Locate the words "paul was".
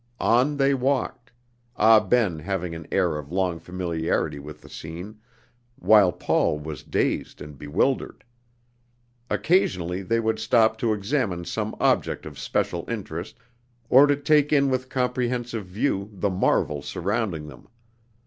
6.11-6.81